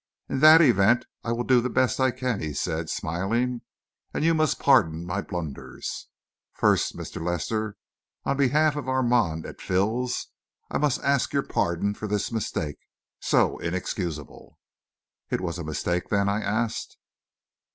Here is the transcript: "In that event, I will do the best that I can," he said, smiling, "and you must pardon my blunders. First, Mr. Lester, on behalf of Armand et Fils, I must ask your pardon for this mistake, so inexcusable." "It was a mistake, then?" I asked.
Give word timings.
"In 0.27 0.39
that 0.39 0.63
event, 0.63 1.05
I 1.23 1.31
will 1.31 1.43
do 1.43 1.61
the 1.61 1.69
best 1.69 1.97
that 1.99 2.03
I 2.03 2.09
can," 2.09 2.39
he 2.39 2.53
said, 2.55 2.89
smiling, 2.89 3.61
"and 4.15 4.25
you 4.25 4.33
must 4.33 4.57
pardon 4.57 5.05
my 5.05 5.21
blunders. 5.21 6.07
First, 6.53 6.97
Mr. 6.97 7.23
Lester, 7.23 7.77
on 8.25 8.35
behalf 8.37 8.75
of 8.75 8.89
Armand 8.89 9.45
et 9.45 9.61
Fils, 9.61 10.29
I 10.71 10.79
must 10.79 11.03
ask 11.03 11.33
your 11.33 11.43
pardon 11.43 11.93
for 11.93 12.07
this 12.07 12.31
mistake, 12.31 12.79
so 13.19 13.59
inexcusable." 13.59 14.57
"It 15.29 15.39
was 15.39 15.59
a 15.59 15.63
mistake, 15.63 16.09
then?" 16.09 16.27
I 16.27 16.41
asked. 16.41 16.97